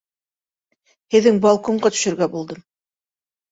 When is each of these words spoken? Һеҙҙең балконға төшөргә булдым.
Һеҙҙең 1.17 1.37
балконға 1.45 1.93
төшөргә 1.99 2.31
булдым. 2.35 2.67